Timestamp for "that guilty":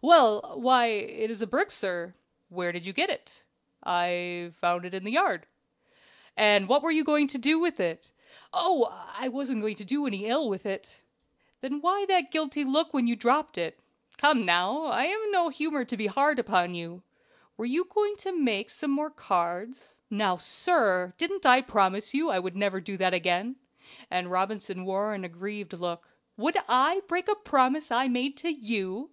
12.06-12.62